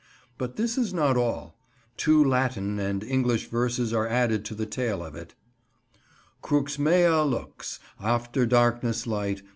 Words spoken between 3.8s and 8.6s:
are added to the tale of it— "Crux mea lux, After